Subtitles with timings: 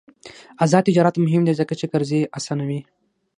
[0.63, 2.79] آزاد تجارت مهم دی ځکه چې قرضې اسانوي.